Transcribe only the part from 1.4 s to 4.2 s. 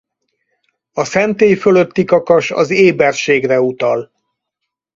fölötti kakas az éberségre utal.